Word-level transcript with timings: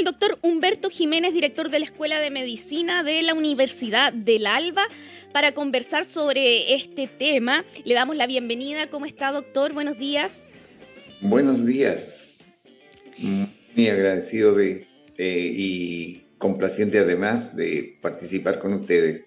el 0.00 0.06
doctor 0.06 0.38
Humberto 0.40 0.88
Jiménez, 0.88 1.34
director 1.34 1.70
de 1.70 1.78
la 1.78 1.84
Escuela 1.84 2.20
de 2.20 2.30
Medicina 2.30 3.02
de 3.02 3.22
la 3.22 3.34
Universidad 3.34 4.14
del 4.14 4.46
Alba, 4.46 4.82
para 5.30 5.52
conversar 5.52 6.08
sobre 6.08 6.74
este 6.74 7.06
tema. 7.06 7.66
Le 7.84 7.92
damos 7.92 8.16
la 8.16 8.26
bienvenida. 8.26 8.88
¿Cómo 8.88 9.04
está, 9.04 9.30
doctor? 9.30 9.74
Buenos 9.74 9.98
días. 9.98 10.42
Buenos 11.20 11.66
días. 11.66 12.54
Muy 13.18 13.88
agradecido 13.88 14.54
de, 14.54 14.86
y 15.18 16.22
complaciente 16.38 16.98
además 16.98 17.54
de 17.54 17.98
participar 18.00 18.58
con 18.58 18.72
ustedes 18.72 19.24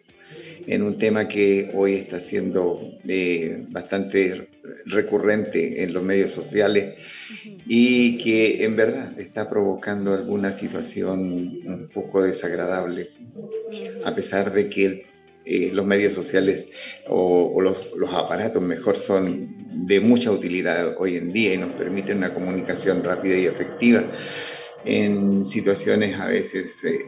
en 0.66 0.82
un 0.82 0.98
tema 0.98 1.28
que 1.28 1.70
hoy 1.76 1.94
está 1.94 2.20
siendo 2.20 2.82
eh, 3.08 3.64
bastante 3.70 4.48
recurrente 4.86 5.84
en 5.84 5.94
los 5.94 6.04
medios 6.04 6.32
sociales 6.32 6.98
y 7.66 8.18
que 8.18 8.64
en 8.64 8.76
verdad 8.76 9.20
está 9.20 9.50
provocando 9.50 10.14
alguna 10.14 10.54
situación 10.54 11.62
un 11.66 11.90
poco 11.94 12.22
desagradable, 12.22 13.10
a 14.06 14.16
pesar 14.16 14.54
de 14.54 14.70
que 14.70 15.06
eh, 15.46 15.72
los 15.74 15.86
medios 15.86 16.14
sociales 16.14 16.68
o, 17.08 17.60
los, 17.62 18.14
aparatos 18.14 18.62
mejor 18.62 18.98
son 18.98 19.86
de 19.86 20.00
mucha 20.00 20.32
utilidad 20.32 20.96
hoy 20.98 21.18
en 21.18 21.34
día 21.34 21.54
y 21.54 21.58
nos 21.58 21.74
permiten 21.74 22.18
una 22.18 22.34
comunicación 22.34 23.04
rápida 23.04 23.38
y 23.38 23.46
efectiva 23.46 24.06
en 24.86 25.44
situaciones 25.44 26.18
a 26.20 26.28
veces 26.28 26.84
eh, 26.86 27.06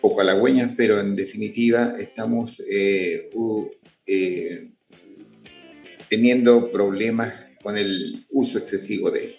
poco 0.00 0.20
halagüeñas, 0.20 0.74
pero 0.76 1.00
en 1.00 1.16
definitiva 1.16 1.94
estamos 1.98 2.60
eh, 2.68 3.30
eh, 4.06 4.73
teniendo 6.14 6.70
problemas 6.70 7.34
con 7.60 7.76
el 7.76 8.24
uso 8.30 8.58
excesivo 8.58 9.10
de 9.10 9.24
él. 9.24 9.34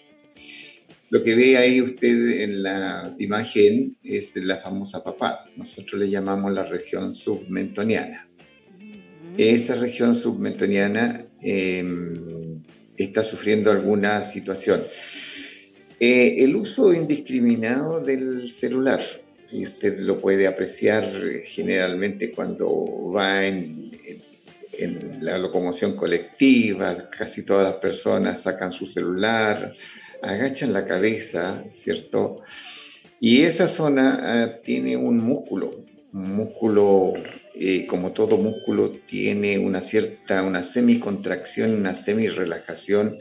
Lo 1.08 1.22
que 1.22 1.34
ve 1.34 1.56
ahí 1.56 1.80
usted 1.80 2.42
en 2.42 2.62
la 2.62 3.16
imagen 3.18 3.96
es 4.04 4.36
la 4.36 4.58
famosa 4.58 5.02
papada. 5.02 5.46
Nosotros 5.56 5.98
le 5.98 6.10
llamamos 6.10 6.52
la 6.52 6.64
región 6.64 7.14
submentoniana. 7.14 8.28
Esa 9.38 9.76
región 9.76 10.14
submentoniana 10.14 11.24
em, 11.40 12.62
está 12.98 13.22
sufriendo 13.22 13.70
alguna 13.70 14.22
situación. 14.22 14.82
Eh, 15.98 16.44
el 16.44 16.56
uso 16.56 16.92
indiscriminado 16.92 18.04
del 18.04 18.50
celular 18.50 19.00
y 19.50 19.64
usted 19.64 19.98
lo 20.00 20.20
puede 20.20 20.46
apreciar 20.46 21.04
eh, 21.04 21.42
generalmente 21.42 22.32
cuando 22.32 23.12
va 23.12 23.46
en, 23.46 23.64
la 25.20 25.38
locomoción 25.38 25.96
colectiva, 25.96 27.08
casi 27.10 27.44
todas 27.44 27.64
las 27.64 27.80
personas 27.80 28.42
sacan 28.42 28.72
su 28.72 28.86
celular, 28.86 29.72
agachan 30.22 30.72
la 30.72 30.84
cabeza, 30.84 31.64
¿cierto? 31.72 32.42
Y 33.20 33.42
esa 33.42 33.68
zona 33.68 34.18
ah, 34.22 34.48
tiene 34.62 34.96
un 34.96 35.18
músculo, 35.18 35.84
un 36.12 36.36
músculo, 36.36 37.14
eh, 37.54 37.86
como 37.86 38.12
todo 38.12 38.36
músculo, 38.36 38.90
tiene 38.90 39.58
una 39.58 39.80
cierta, 39.80 40.42
una 40.42 40.62
semicontracción, 40.62 41.72
una 41.74 41.94
semi-relajación 41.94 43.14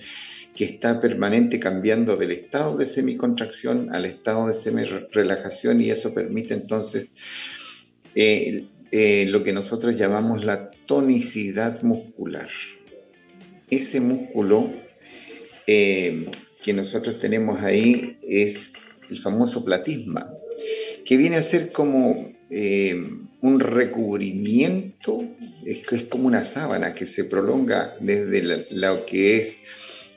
que 0.55 0.65
está 0.65 1.01
permanente 1.01 1.59
cambiando 1.59 2.15
del 2.15 2.31
estado 2.31 2.77
de 2.77 2.85
semicontracción 2.85 3.93
al 3.93 4.05
estado 4.05 4.47
de 4.47 4.53
semi-relajación 4.53 5.81
y 5.81 5.89
eso 5.89 6.13
permite 6.13 6.53
entonces 6.53 7.11
eh, 8.15 8.65
eh, 8.91 9.25
lo 9.27 9.43
que 9.43 9.51
nosotros 9.51 9.97
llamamos 9.97 10.45
la 10.45 10.71
tonicidad 10.85 11.81
muscular. 11.83 12.49
Ese 13.69 13.99
músculo 13.99 14.71
eh, 15.67 16.29
que 16.63 16.73
nosotros 16.73 17.19
tenemos 17.19 17.61
ahí 17.61 18.17
es 18.21 18.73
el 19.09 19.19
famoso 19.19 19.65
platisma, 19.65 20.31
que 21.05 21.17
viene 21.17 21.37
a 21.37 21.43
ser 21.43 21.71
como 21.71 22.33
un 23.41 23.59
recubrimiento, 23.59 25.27
es, 25.65 25.81
es, 25.91 26.03
como 26.03 26.27
una 26.27 26.45
sábana 26.45 26.93
que 26.95 27.05
se 27.05 27.25
prolonga 27.25 27.95
desde 27.99 28.67
lo 28.71 29.05
que 29.05 29.37
es 29.37 29.57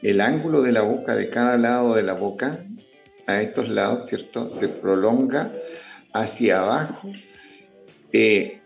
el 0.02 0.20
ángulo 0.20 0.62
de 0.62 0.72
la 0.72 0.82
boca 0.82 1.16
de 1.16 1.28
cada 1.30 1.58
lado 1.58 1.94
de 1.94 2.02
la 2.02 2.14
boca, 2.14 2.64
a 3.28 3.42
estos 3.42 3.68
lados, 3.68 4.08
¿cierto? 4.08 4.48
Se 4.48 4.68
prolonga 4.68 5.52
hacia 6.14 6.60
abajo, 6.60 7.12
eh, 8.12 8.57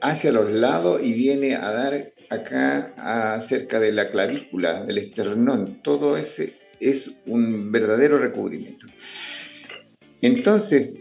hacia 0.00 0.32
los 0.32 0.50
lados 0.50 1.02
y 1.02 1.12
viene 1.12 1.54
a 1.54 1.70
dar 1.70 2.12
acá 2.30 3.40
cerca 3.40 3.80
de 3.80 3.92
la 3.92 4.10
clavícula, 4.10 4.84
del 4.84 4.98
esternón. 4.98 5.80
Todo 5.82 6.16
ese 6.16 6.54
es 6.80 7.22
un 7.26 7.72
verdadero 7.72 8.18
recubrimiento. 8.18 8.86
Entonces, 10.22 11.00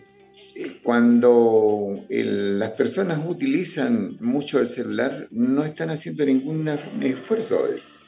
eh, 0.56 0.80
cuando 0.84 2.06
las 2.10 2.72
personas 2.72 3.20
utilizan 3.26 4.18
mucho 4.20 4.60
el 4.60 4.70
celular, 4.70 5.28
no 5.32 5.64
están 5.64 5.90
haciendo 5.90 6.26
ningún 6.26 6.68
esfuerzo 7.02 7.66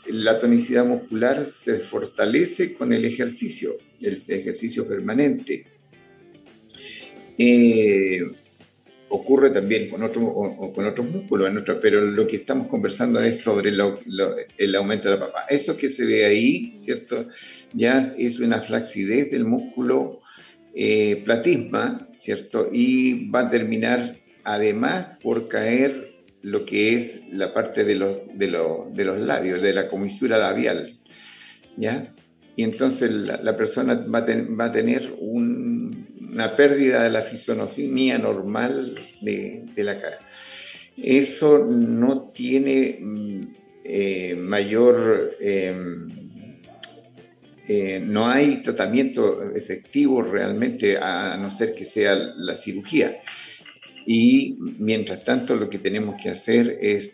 la 0.08 0.40
tonicidad 0.40 0.86
muscular 0.86 1.46
se 1.46 1.78
fortalece 1.78 2.74
con 2.74 2.92
el 2.92 3.06
ejercicio, 3.06 3.78
el 4.02 4.22
ejercicio 4.28 4.88
permanente. 4.88 5.68
Eh, 7.38 8.20
ocurre 9.12 9.50
también 9.50 9.90
con, 9.90 10.04
otro, 10.04 10.22
con 10.74 10.86
otros 10.88 11.10
músculos, 11.10 11.52
pero 11.82 12.02
lo 12.02 12.26
que 12.26 12.38
estamos 12.38 12.68
conversando 12.68 13.20
es 13.22 13.42
sobre 13.42 13.70
el 13.70 14.76
aumento 14.76 15.10
de 15.10 15.18
la 15.18 15.26
papa. 15.28 15.46
Eso 15.50 15.78
que 15.78 15.90
se 15.90 16.06
ve 16.06 16.26
ahí, 16.26 16.76
¿cierto? 16.80 17.28
Ya 17.74 18.00
es 18.18 18.40
una 18.40 18.62
flacidez 18.62 19.32
del 19.32 19.46
músculo 19.46 20.20
eh, 20.74 21.22
platisma, 21.26 22.08
¿cierto? 22.14 22.70
Y 22.72 23.30
va 23.30 23.42
a 23.42 23.50
terminar 23.50 24.18
además 24.44 25.18
por 25.22 25.48
caer 25.48 26.12
lo 26.42 26.66
que 26.66 26.96
es 26.96 27.30
la 27.32 27.54
parte 27.54 27.84
de 27.84 27.96
los, 27.96 28.18
de, 28.34 28.48
de 28.94 29.06
los 29.06 29.20
labios, 29.20 29.62
de 29.62 29.74
la 29.74 29.88
comisura 29.88 30.38
labial, 30.38 31.00
¿ya? 31.78 32.14
Y 32.56 32.64
entonces 32.64 33.12
la, 33.12 33.58
persona 33.58 33.96
va 33.96 34.20
a, 34.66 34.72
tener 34.72 35.14
una 36.32 36.56
pérdida 36.56 37.04
de 37.04 37.10
la 37.10 37.22
fisonomía 37.22 38.18
normal 38.18 38.98
de, 39.22 39.66
la 39.78 40.00
cara. 40.00 40.18
Eso 40.98 41.66
no 41.66 42.30
tiene 42.30 42.98
mm, 43.00 43.42
eh, 43.84 44.36
mayor... 44.38 45.38
Em, 45.40 46.10
eh, 47.68 48.02
no 48.04 48.28
hay 48.28 48.62
tratamiento 48.62 49.50
efectivo 49.56 50.22
realmente 50.22 50.98
a 50.98 51.38
no 51.38 51.50
ser 51.50 51.74
que 51.74 51.86
sea 51.86 52.16
la 52.16 52.54
cirugía. 52.54 53.16
Y 54.06 54.58
mientras 54.60 55.24
tanto 55.24 55.56
lo 55.56 55.70
que 55.70 55.78
tenemos 55.78 56.22
que 56.22 56.30
hacer 56.30 56.78
es, 56.82 57.12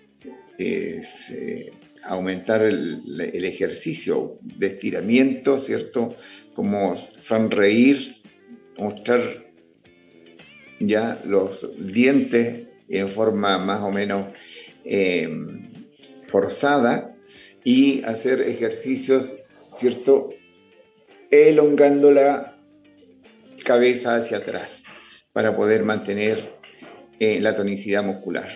eh, 0.57 1.71
aumentar 2.03 2.61
el, 2.63 3.21
ejercicio 3.45 4.39
de 4.41 4.67
estiramiento, 4.67 5.59
¿cierto? 5.59 6.15
Como 6.53 6.95
sonreír, 6.97 7.99
mostrar 8.77 9.21
ya 10.79 11.19
los 11.25 11.67
dientes 11.93 12.67
en 12.89 13.09
forma 13.09 13.57
más 13.57 13.81
o 13.81 13.91
menos 13.91 14.27
em, 14.85 15.71
forzada 16.21 17.15
y 17.63 18.03
hacer 18.03 18.41
ejercicios, 18.41 19.37
¿cierto? 19.75 20.33
Elongando 21.31 22.11
la 22.11 22.57
cabeza 23.65 24.15
hacia 24.15 24.37
atrás 24.37 24.85
para 25.33 25.55
poder 25.55 25.83
mantener 25.83 26.57
eh, 27.19 27.41
la 27.41 27.55
tonicidad 27.55 28.03
muscular. 28.03 28.47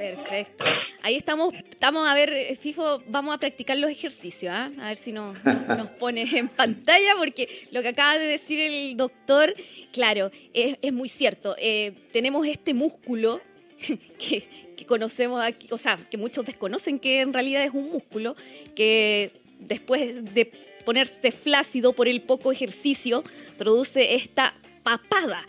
Perfecto. 0.00 0.64
Ahí 1.02 1.16
estamos, 1.16 1.52
estamos 1.52 2.08
a 2.08 2.14
ver, 2.14 2.32
eh, 2.32 2.56
FIFO, 2.56 3.02
vamos 3.08 3.34
a 3.34 3.38
practicar 3.38 3.76
los 3.76 3.90
ejercicios, 3.90 4.50
¿ah? 4.50 4.70
a 4.80 4.88
ver 4.88 4.96
si 4.96 5.12
nos, 5.12 5.36
nos 5.44 5.90
pone 5.98 6.22
en 6.22 6.48
pantalla, 6.48 7.16
porque 7.18 7.68
lo 7.70 7.82
que 7.82 7.88
acaba 7.88 8.16
de 8.16 8.24
decir 8.24 8.58
el 8.60 8.96
doctor, 8.96 9.54
claro, 9.92 10.30
es, 10.54 10.90
muy 10.94 11.10
cierto. 11.10 11.54
Eh, 11.58 11.92
tenemos 12.12 12.46
este 12.46 12.72
músculo 12.72 13.42
que, 14.18 14.42
que, 14.74 14.86
conocemos 14.86 15.44
aquí, 15.44 15.68
o 15.70 15.76
sea, 15.76 15.98
que 16.10 16.16
muchos 16.16 16.46
desconocen 16.46 16.98
que 16.98 17.20
en 17.20 17.34
realidad 17.34 17.62
es 17.62 17.74
un 17.74 17.92
músculo, 17.92 18.36
que 18.74 19.32
después 19.58 20.32
de 20.32 20.50
ponerse 20.86 21.30
flácido 21.30 21.92
por 21.92 22.08
el 22.08 22.22
poco 22.22 22.52
ejercicio, 22.52 23.22
produce 23.58 24.14
esta 24.14 24.54
papada. 24.82 25.46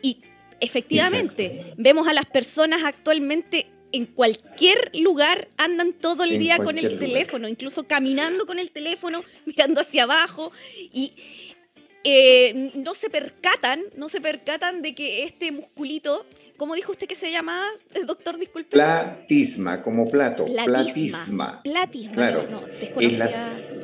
Y 0.00 0.22
Efectivamente, 0.60 1.72
vemos 1.78 2.06
a 2.06 2.12
las 2.12 2.26
personas 2.26 2.84
actualmente 2.84 3.66
en 3.92 4.06
cualquier 4.06 4.90
lugar 4.94 5.48
andan 5.56 5.92
todo 5.92 6.24
el 6.24 6.38
día 6.38 6.58
con 6.58 6.78
el 6.78 6.98
teléfono, 6.98 7.48
incluso 7.48 7.84
caminando 7.84 8.46
con 8.46 8.58
el 8.58 8.70
teléfono, 8.70 9.22
mirando 9.46 9.80
hacia 9.80 10.04
abajo. 10.04 10.52
Y 10.92 11.12
eh, 12.02 12.72
no 12.76 12.94
se 12.94 13.10
percatan, 13.10 13.82
no 13.96 14.08
se 14.08 14.20
percatan 14.20 14.80
de 14.80 14.94
que 14.94 15.24
este 15.24 15.52
musculito, 15.52 16.24
¿cómo 16.56 16.74
dijo 16.74 16.92
usted 16.92 17.06
que 17.06 17.14
se 17.14 17.30
llamaba, 17.30 17.66
eh, 17.94 18.04
doctor? 18.04 18.38
Disculpe. 18.38 18.70
Platisma, 18.70 19.82
como 19.82 20.08
plato. 20.08 20.46
Platisma. 20.46 21.62
Platisma. 21.62 22.12
Claro. 22.14 22.48
No, 22.50 22.62
es 23.00 23.18
la, 23.18 23.28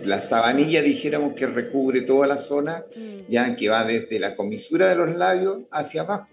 la, 0.04 0.22
sabanilla, 0.22 0.80
dijéramos, 0.80 1.34
que 1.34 1.46
recubre 1.46 2.02
toda 2.02 2.26
la 2.26 2.38
zona, 2.38 2.84
mm. 2.96 3.30
ya 3.30 3.54
que 3.54 3.68
va 3.68 3.84
desde 3.84 4.18
la 4.18 4.34
comisura 4.34 4.88
de 4.88 4.96
los 4.96 5.14
labios 5.16 5.64
hacia 5.70 6.02
abajo. 6.02 6.28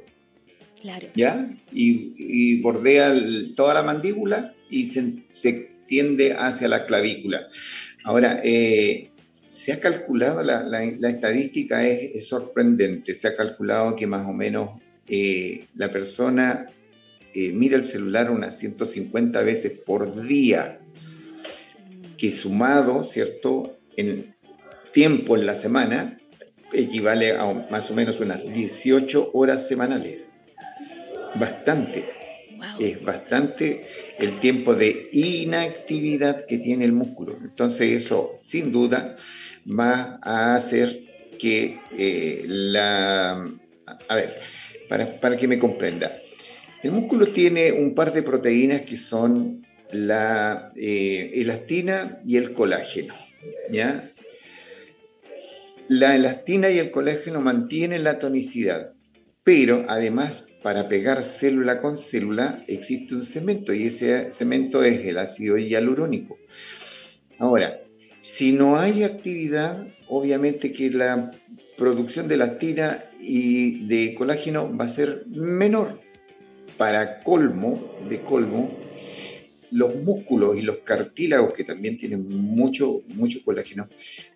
¿Ya? 1.16 1.50
Y, 1.72 2.62
bordea 2.62 3.14
toda 3.56 3.74
la 3.74 3.84
mandíbula 3.84 4.54
y 4.70 4.86
se, 4.86 5.24
se, 5.30 5.70
tiende 5.88 6.34
hacia 6.34 6.68
la 6.68 6.86
clavícula. 6.86 7.48
Ahora, 8.04 8.42
eh, 8.44 9.10
se 9.48 9.74
ha 9.74 9.80
calculado, 9.80 10.42
la, 10.42 10.64
la, 10.64 11.10
estadística 11.10 11.88
es, 11.88 12.28
sorprendente, 12.28 13.14
se 13.14 13.28
ha 13.28 13.36
calculado 13.36 13.96
que 13.96 14.08
más 14.08 14.28
o 14.28 14.34
menos 14.34 14.82
eh, 15.08 15.68
la 15.76 15.92
persona 15.92 16.70
eh, 17.36 17.52
mira 17.52 17.76
el 17.76 17.86
celular 17.86 18.32
unas 18.32 18.58
150 18.58 19.42
veces 19.44 19.72
por 19.72 20.24
día, 20.28 20.80
que 22.18 22.32
sumado, 22.32 23.04
¿cierto?, 23.04 23.78
en 23.96 24.34
tiempo 24.92 25.36
en 25.36 25.46
la 25.46 25.56
semana, 25.56 26.20
equivale 26.72 27.34
a 27.38 27.68
más 27.70 27.92
o 27.92 27.94
menos 27.94 28.20
unas 28.20 28.44
18 28.44 29.32
horas 29.34 29.68
semanales. 29.68 30.30
Bastante. 31.36 32.06
Es 32.80 33.04
bastante 33.04 33.86
el 34.20 34.40
tiempo 34.40 34.74
de 34.74 35.10
inactividad 35.12 36.46
que 36.46 36.58
tiene 36.60 36.86
el 36.86 36.94
músculo. 36.94 37.38
Entonces 37.42 38.04
eso, 38.04 38.40
sin 38.42 38.72
duda, 38.72 39.16
va 39.68 40.20
a 40.22 40.56
hacer 40.56 41.02
que 41.40 41.80
la... 42.48 43.50
A 44.08 44.16
ver, 44.16 44.40
para, 45.20 45.38
que 45.38 45.48
me 45.48 45.60
comprenda. 45.60 46.12
El 46.84 46.92
músculo 46.92 47.28
tiene 47.28 47.72
un 47.72 47.96
par 47.96 48.14
de 48.14 48.24
proteínas 48.24 48.82
que 48.82 48.98
son 48.98 49.66
la 49.92 50.72
eh, 50.76 51.32
elastina 51.36 52.20
y 52.26 52.38
el 52.38 52.54
colágeno. 52.54 53.14
¿ya? 53.72 54.10
La 55.90 56.16
elastina 56.16 56.70
y 56.70 56.80
el 56.80 56.92
colágeno 56.92 57.42
mantienen 57.42 58.04
la 58.04 58.20
tonicidad, 58.20 58.94
pero 59.44 59.86
además 59.88 60.46
para 60.64 60.88
pegar 60.88 61.22
célula 61.22 61.82
con 61.82 61.98
célula 61.98 62.64
existe 62.68 63.14
un 63.14 63.22
cemento 63.22 63.74
y 63.74 63.88
ese 63.88 64.32
cemento 64.32 64.84
es 64.84 65.06
el 65.06 65.18
ácido 65.18 65.58
hialurónico. 65.58 66.38
Ahora, 67.38 67.82
si 68.22 68.54
no 68.54 68.78
hay 68.78 69.04
actividad, 69.04 69.86
obviamente 70.08 70.72
que 70.72 70.90
la 70.90 71.32
producción 71.78 72.30
de 72.30 72.36
elastina 72.36 73.04
y 73.20 73.86
de 73.88 74.16
colágeno 74.16 74.76
va 74.76 74.86
a 74.86 74.90
ser 74.90 75.26
menor. 75.28 76.00
Para 76.78 77.20
colmo, 77.20 77.98
de 78.10 78.22
colmo, 78.22 78.80
los 79.72 79.96
músculos 79.96 80.58
y 80.58 80.62
los 80.62 80.78
cartílagos, 80.80 81.54
que 81.54 81.64
también 81.64 81.98
tienen 81.98 82.24
mucho, 82.24 83.02
mucho 83.10 83.40
colágeno, 83.44 83.90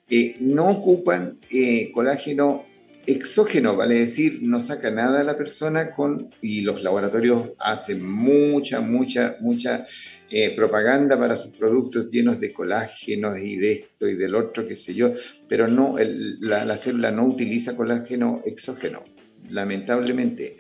eh, 0.10 0.36
no 0.40 0.70
ocupan 0.70 1.40
eh, 1.50 1.92
colágeno 1.94 2.66
exógeno, 3.08 3.76
vale 3.76 3.96
decir, 3.96 4.40
no 4.42 4.60
saca 4.60 4.92
nada 4.92 5.22
a 5.22 5.24
la 5.24 5.38
persona 5.38 5.92
con, 5.94 6.30
y 6.42 6.62
los 6.62 6.84
laboratorios 6.84 7.54
hacen 7.58 8.06
mucha, 8.06 8.82
mucha, 8.82 9.38
mucha 9.40 9.88
eh, 10.30 10.54
propaganda 10.54 11.18
para 11.18 11.38
sus 11.38 11.54
productos 11.54 12.10
llenos 12.12 12.42
de 12.42 12.52
colágenos 12.52 13.40
y 13.40 13.56
de 13.56 13.72
esto 13.72 14.10
y 14.10 14.16
del 14.16 14.36
otro, 14.36 14.66
qué 14.66 14.76
sé 14.76 14.94
yo, 14.94 15.14
pero 15.48 15.70
no, 15.70 15.96
la, 16.42 16.78
célula 16.78 17.12
no 17.12 17.26
utiliza 17.26 17.78
colágeno 17.78 18.42
exógeno, 18.46 19.06
lamentablemente. 19.50 20.58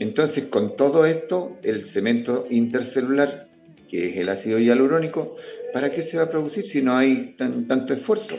Entonces, 0.00 0.46
con 0.46 0.76
todo 0.76 1.06
esto, 1.06 1.58
el 1.62 1.84
cemento 1.84 2.48
intercelular, 2.50 3.48
que 3.88 4.10
es 4.10 4.16
el 4.16 4.28
ácido 4.28 4.58
hialurónico, 4.58 5.36
¿para 5.72 5.92
qué 5.92 6.02
se 6.02 6.16
va 6.16 6.24
a 6.24 6.30
producir 6.30 6.66
si 6.66 6.82
no 6.82 6.96
hay 6.96 7.36
tanto 7.36 7.94
esfuerzo? 7.94 8.36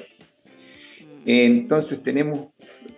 Entonces 1.26 2.04
tenemos 2.04 2.50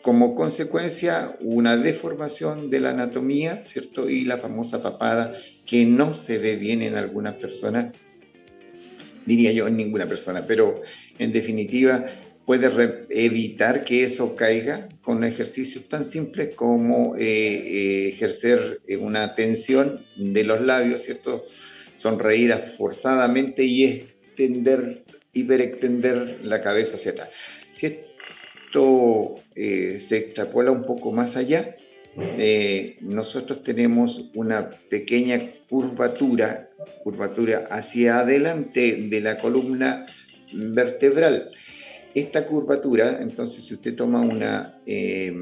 como 0.01 0.36
consecuencia 0.36 1.38
una 1.42 1.78
deformación 1.78 2.69
de 2.69 2.80
la 2.80 2.92
anatomía, 2.92 3.63
¿cierto? 3.63 4.10
Y 4.10 4.25
la 4.25 4.38
famosa 4.38 4.81
papada 4.81 5.36
que 5.66 5.86
no 5.86 6.13
se 6.13 6.38
ve 6.38 6.56
bien 6.56 6.81
en 6.81 6.95
algunas 6.95 7.36
personas, 7.36 7.94
diría 9.25 9.51
yo 9.51 9.68
en 9.68 9.78
ninguna 9.78 10.07
persona, 10.07 10.45
pero 10.48 10.81
en 11.19 11.31
definitiva 11.31 12.06
puede 12.45 13.06
evitar 13.10 13.83
que 13.83 14.04
eso 14.04 14.36
caiga 14.36 14.89
con 15.01 15.24
ejercicios 15.24 15.88
tan 15.88 16.04
simples 16.04 16.56
como 16.56 17.16
eh, 17.16 17.22
eh, 17.24 18.10
ejercer 18.10 18.81
eh, 18.88 18.98
una 18.98 19.36
tensión 19.36 20.06
de 20.18 20.44
los 20.44 20.62
labios, 20.62 21.04
¿cierto? 21.04 21.44
Sonreír 21.95 22.54
forzadamente 22.54 23.63
y 23.63 23.86
extender, 23.86 25.04
hiperextender 25.33 26.39
la 26.44 26.62
cabeza 26.62 26.95
hacia 26.95 27.12
atrás. 27.12 27.30
Esto 28.71 29.35
se 29.53 30.18
extrapola 30.18 30.71
un 30.71 30.85
poco 30.85 31.12
más 31.12 31.35
allá, 31.35 31.75
eh, 32.18 32.97
nosotros 33.01 33.63
tenemos 33.63 34.31
una 34.33 34.71
pequeña 34.89 35.51
curvatura, 35.69 36.69
curvatura 37.03 37.68
hacia 37.69 38.19
adelante 38.19 39.07
de 39.09 39.21
la 39.21 39.38
columna 39.38 40.06
vertebral. 40.53 41.51
Esta 42.13 42.45
curvatura, 42.45 43.19
entonces, 43.21 43.63
si 43.63 43.75
usted 43.75 43.95
toma 43.95 44.21
una, 44.21 44.81
eh, 44.85 45.33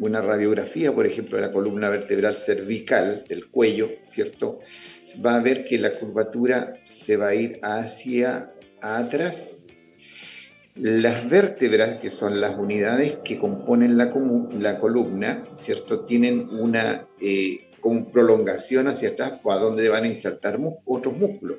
una 0.00 0.20
radiografía, 0.20 0.92
por 0.92 1.06
ejemplo, 1.06 1.36
de 1.36 1.46
la 1.46 1.52
columna 1.52 1.88
vertebral 1.88 2.34
cervical, 2.34 3.24
del 3.28 3.46
cuello, 3.46 3.90
¿cierto? 4.02 4.58
Va 5.24 5.36
a 5.36 5.40
ver 5.40 5.64
que 5.64 5.78
la 5.78 5.94
curvatura 5.94 6.80
se 6.84 7.16
va 7.16 7.28
a 7.28 7.34
ir 7.36 7.60
hacia 7.62 8.52
atrás 8.80 9.58
las 10.80 11.28
vértebras, 11.28 11.96
que 11.96 12.10
son 12.10 12.40
las 12.40 12.56
unidades 12.56 13.16
que 13.24 13.38
componen 13.38 13.96
la, 13.96 14.10
columna, 14.10 15.46
¿cierto? 15.54 16.04
Tienen 16.04 16.48
una 16.50 17.06
eh, 17.20 17.66
prolongación 18.12 18.88
hacia 18.88 19.10
atrás 19.10 19.40
a 19.44 19.56
donde 19.56 19.88
van 19.88 20.04
a 20.04 20.08
insertar 20.08 20.58
otros 20.84 21.16
músculos. 21.16 21.58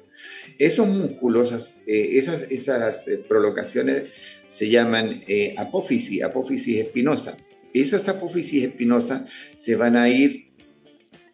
Esos 0.57 0.87
músculos, 0.87 1.51
eh, 1.87 2.17
esas, 2.17 2.43
esas 2.49 3.07
eh, 3.07 3.17
prolongaciones 3.17 4.03
se 4.45 4.69
llaman 4.69 5.23
apófisis, 5.57 6.23
apófisis 6.23 6.79
espinosa. 6.79 7.37
Esas 7.73 8.09
apófisis 8.09 8.63
espinosas 8.63 9.23
se 9.53 9.75
van 9.75 9.95
a 9.95 10.09
ir 10.09 10.49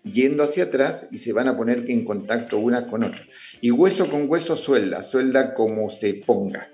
yendo 0.03 0.43
hacia 0.43 0.65
atrás 0.65 1.07
y 1.11 1.17
se 1.17 1.33
van 1.33 1.47
a 1.47 1.55
poner 1.55 1.89
en 1.89 2.03
contacto 2.03 2.57
unas 2.57 2.83
con 2.83 3.03
otras. 3.03 3.27
Y 3.61 3.71
hueso 3.71 4.09
con 4.09 4.29
hueso 4.29 4.57
suelda, 4.57 5.01
suelda 5.01 5.53
como 5.53 5.89
se 5.89 6.13
ponga 6.15 6.69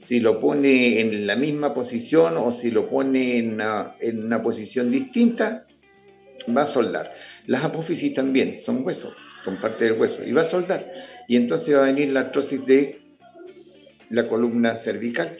si 0.00 0.20
lo 0.20 0.40
pone 0.40 1.00
en 1.00 1.26
la 1.26 1.36
misma 1.36 1.74
posición 1.74 2.36
o 2.36 2.52
si 2.52 2.70
lo 2.70 2.88
pone 2.88 3.38
en 3.38 3.54
una, 3.54 4.42
posición 4.42 4.90
distinta, 4.90 5.66
va 6.56 6.62
a 6.62 6.66
soldar. 6.66 7.14
Las 7.46 7.64
apófisis 7.64 8.14
también 8.14 8.56
son 8.56 8.84
huesos, 8.84 9.14
con 9.44 9.60
parte 9.60 9.84
del 9.84 10.00
hueso, 10.00 10.26
y 10.26 10.32
va 10.32 10.42
a 10.42 10.46
soldar. 10.46 10.90
Y 11.26 11.36
entonces 11.36 11.74
va 11.74 11.82
a 11.82 11.86
venir 11.86 12.10
la 12.10 12.20
artrosis 12.20 12.64
de 12.64 13.00
la 14.10 14.28
columna 14.28 14.76
cervical. 14.76 15.36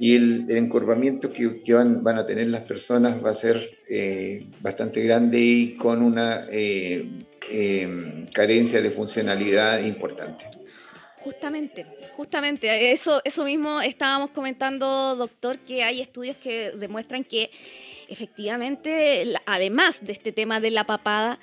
Y 0.00 0.14
el, 0.14 0.46
encorvamiento 0.50 1.32
que, 1.32 1.50
van, 1.74 2.18
a 2.18 2.24
tener 2.24 2.48
las 2.48 2.62
personas 2.62 3.22
va 3.24 3.30
a 3.30 3.34
ser 3.34 3.78
eh, 3.88 4.46
bastante 4.60 5.02
grande 5.02 5.40
y 5.40 5.74
con 5.74 6.02
una 6.02 6.46
eh, 6.50 7.08
eh, 7.50 8.26
carencia 8.32 8.80
de 8.80 8.90
funcionalidad 8.90 9.82
importante. 9.84 10.44
Justamente, 11.28 11.84
justamente, 12.16 12.90
eso, 12.90 13.20
eso 13.22 13.44
mismo 13.44 13.82
estábamos 13.82 14.30
comentando, 14.30 15.14
doctor, 15.14 15.58
que 15.58 15.82
hay 15.82 16.00
estudios 16.00 16.36
que 16.36 16.70
demuestran 16.70 17.22
que 17.22 17.50
efectivamente, 18.08 19.34
además 19.44 20.02
de 20.06 20.12
este 20.12 20.32
tema 20.32 20.58
de 20.58 20.70
la 20.70 20.84
papada, 20.84 21.38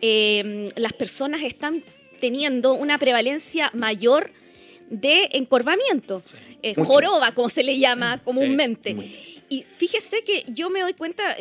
em, 0.00 0.68
las 0.76 0.92
personas 0.92 1.42
están 1.42 1.82
teniendo 2.20 2.74
una 2.74 2.96
prevalencia 2.96 3.72
mayor 3.74 4.30
de 4.88 5.28
encorvamiento, 5.32 6.22
eh, 6.62 6.76
joroba, 6.76 7.32
como 7.32 7.48
se 7.48 7.64
le 7.64 7.76
llama 7.76 8.22
comúnmente. 8.22 8.94
Y 9.54 9.62
fíjese 9.62 10.24
que 10.24 10.44
yo 10.48 10.68
me 10.68 10.80
doy 10.80 10.94
cuenta, 10.94 11.36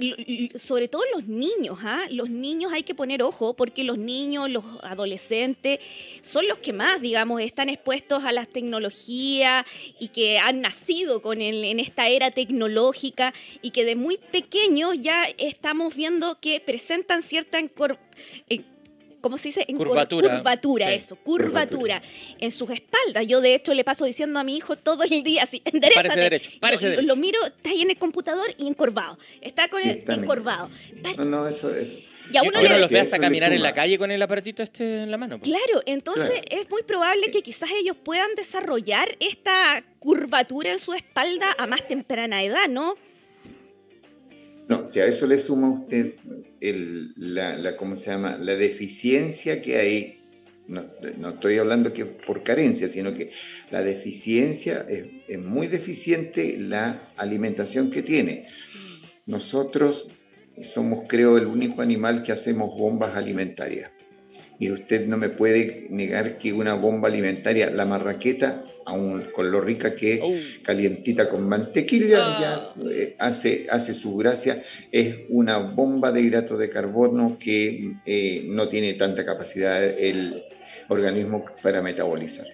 sobre 0.54 0.88
todo 0.88 1.02
los 1.16 1.28
niños, 1.28 1.80
¿ah? 1.82 2.06
los 2.12 2.30
niños 2.30 2.72
hay 2.72 2.84
que 2.84 2.94
poner 2.94 3.24
ojo 3.24 3.56
porque 3.56 3.84
los 3.84 3.98
niños, 3.98 4.52
los 4.52 4.64
adolescentes, 4.84 5.80
son 6.22 6.48
los 6.48 6.60
que 6.60 6.74
más, 6.74 7.02
digamos, 7.02 7.42
están 7.42 7.70
expuestos 7.70 8.24
a 8.24 8.32
las 8.32 8.48
tecnologías 8.50 9.66
y 9.98 10.10
que 10.10 10.38
han 10.38 10.62
nacido 10.62 11.24
con 11.24 11.42
en 11.42 11.80
esta 11.80 12.08
era 12.08 12.30
tecnológica 12.30 13.34
y 13.64 13.72
que 13.72 13.84
de 13.84 13.96
muy 13.96 14.18
pequeños 14.18 14.94
ya 15.02 15.24
estamos 15.40 15.96
viendo 15.96 16.40
que 16.40 16.60
presentan 16.60 17.24
cierta 17.24 17.58
¿cómo 19.24 19.38
se 19.38 19.48
dice? 19.48 19.66
En 19.68 19.78
curvatura. 19.78 20.36
curvatura, 20.38 20.94
eso, 20.94 21.16
curvatura. 21.16 22.02
En 22.40 22.52
sus 22.52 22.70
espaldas. 22.70 23.26
Yo, 23.26 23.42
de 23.42 23.56
hecho, 23.56 23.74
le 23.74 23.84
paso 23.84 24.06
diciendo 24.06 24.38
a 24.40 24.44
mi 24.44 24.56
hijo 24.58 24.76
todo 24.76 25.02
el 25.04 25.24
día 25.24 25.44
así, 25.44 25.62
enderezate. 25.66 26.08
Parece 26.10 26.20
derecho, 26.20 26.52
parece 26.60 26.84
lo, 26.86 26.90
derecho. 26.92 27.08
lo 27.08 27.16
miro, 27.16 27.44
está 27.46 27.70
ahí 27.72 27.82
en 27.82 27.90
el 27.90 27.98
computador 27.98 28.54
y 28.58 28.68
encorvado. 28.68 29.18
Está 29.42 29.68
con 29.70 29.82
el 29.82 30.04
encorvado. 30.08 30.70
No, 31.18 31.26
no, 31.26 31.48
eso 31.48 31.74
es. 31.74 31.98
Y 32.32 32.38
a 32.38 32.44
Y 32.44 32.48
uno 32.48 32.60
uno 32.60 32.70
le- 32.70 32.80
los 32.80 32.90
ve 32.92 33.00
hasta 33.02 33.20
caminar 33.20 33.52
en 33.52 33.62
la 33.64 33.74
calle 33.74 33.98
con 33.98 34.10
el 34.12 34.22
aparatito 34.22 34.62
este 34.64 35.02
en 35.04 35.12
la 35.12 35.18
mano. 35.18 35.40
Claro, 35.40 35.82
entonces 35.86 36.30
Claro. 36.42 36.62
es 36.64 36.70
muy 36.70 36.84
probable 36.84 37.32
que 37.32 37.42
quizás 37.42 37.70
ellos 37.72 37.96
puedan 38.02 38.34
desarrollar 38.36 39.16
esta 39.20 39.84
curvatura 40.00 40.72
en 40.72 40.80
su 40.80 40.94
espalda 40.94 41.54
a 41.58 41.66
más 41.68 41.88
temprana 41.88 42.44
edad, 42.44 42.68
¿no? 42.70 42.96
No, 44.74 44.90
si 44.90 45.00
a 45.00 45.06
eso 45.06 45.28
le 45.28 45.38
suma 45.38 45.70
usted 45.70 46.14
la, 47.16 47.58
la, 47.58 47.76
¿cómo 47.76 47.96
se 47.96 48.10
llama? 48.10 48.38
La 48.38 48.56
deficiencia 48.56 49.62
que 49.62 49.78
hay, 49.78 50.20
no, 50.68 50.84
no 51.18 51.30
estoy 51.30 51.58
hablando 51.58 51.94
que 51.94 52.06
por 52.06 52.44
carencia, 52.44 52.90
sino 52.90 53.14
que 53.14 53.32
la 53.70 53.84
deficiencia, 53.84 54.86
es, 54.90 55.06
es 55.28 55.40
muy 55.40 55.68
deficiente 55.68 56.58
la 56.58 57.12
alimentación 57.18 57.92
que 57.92 58.02
tiene. 58.02 58.48
Nosotros 59.28 60.10
somos, 60.64 61.06
creo, 61.08 61.38
el 61.38 61.46
único 61.46 61.82
animal 61.82 62.24
que 62.24 62.32
hacemos 62.32 62.76
bombas 62.78 63.16
alimentarias. 63.16 63.92
Y 64.64 64.72
usted 64.72 65.08
no 65.08 65.18
me 65.18 65.28
puede 65.28 65.88
negar 65.90 66.38
que 66.38 66.54
una 66.54 66.74
bomba 66.76 67.10
alimentaria, 67.10 67.70
la 67.70 67.86
marraqueta, 67.86 68.64
aún 68.86 69.28
con 69.34 69.52
lo 69.52 69.60
rica 69.60 69.94
que 69.94 70.14
es, 70.14 70.20
Oh. 70.24 70.34
calientita 70.64 71.28
con 71.28 71.48
mantequilla, 71.50 72.18
Ah. 72.22 72.38
ya 72.76 72.90
eh, 72.92 73.16
hace, 73.20 73.68
hace 73.70 73.94
su 73.94 74.16
gracia. 74.16 74.64
Es 74.90 75.18
una 75.28 75.58
bomba 75.58 76.14
de 76.14 76.22
hidratos 76.22 76.60
de 76.60 76.70
carbono 76.70 77.38
que 77.38 77.92
eh, 78.06 78.46
no 78.48 78.70
tiene 78.70 78.94
tanta 78.94 79.26
capacidad 79.26 79.84
el 79.84 80.42
organismo 80.88 81.44
para 81.62 81.82
metabolizar. 81.82 82.48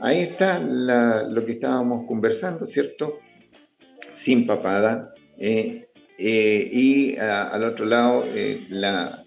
Ahí 0.00 0.20
está 0.20 0.58
la- 0.60 1.22
lo 1.30 1.42
que 1.46 1.52
estábamos 1.52 2.02
conversando, 2.06 2.66
¿cierto? 2.66 3.18
Sin 4.12 4.46
papada. 4.46 5.14
eh, 6.16 6.68
y 6.72 7.16
a- 7.16 7.48
al 7.48 7.64
otro 7.64 7.86
lado, 7.86 8.24
la 8.68 9.23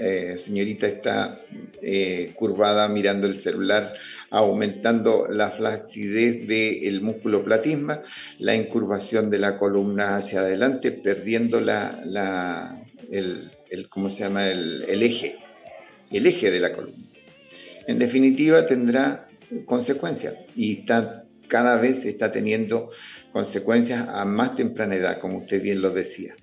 eh, 0.00 0.36
señorita 0.38 0.86
está 0.86 1.40
eh, 1.82 2.32
curvada 2.34 2.88
mirando 2.88 3.26
el 3.26 3.40
celular, 3.40 3.94
aumentando 4.30 5.26
la 5.30 5.50
flacidez 5.50 6.46
del 6.48 7.00
músculo 7.02 7.44
platisma, 7.44 8.00
la 8.38 8.54
incurvación 8.54 9.30
de 9.30 9.38
la 9.38 9.58
columna 9.58 10.16
hacia 10.16 10.40
adelante, 10.40 10.90
perdiendo 10.92 11.60
la, 11.60 12.00
la- 12.04 12.82
el, 13.10 13.50
¿cómo 13.88 14.08
se 14.10 14.24
llama? 14.24 14.48
El, 14.48 14.84
el 14.88 15.02
eje, 15.02 15.36
el 16.10 16.26
eje 16.26 16.50
de 16.50 16.60
la 16.60 16.72
columna. 16.72 17.06
En 17.86 17.98
definitiva, 17.98 18.66
tendrá 18.66 19.28
consecuencias 19.64 20.34
y 20.54 20.78
está, 20.80 21.24
cada 21.48 21.76
vez 21.76 22.04
está 22.04 22.30
teniendo 22.30 22.88
consecuencias 23.32 24.06
a 24.08 24.24
más 24.24 24.54
temprana 24.56 24.94
edad, 24.96 25.18
como 25.18 25.38
usted 25.38 25.60
bien 25.62 25.82
lo 25.82 25.90
decía. 25.90 26.34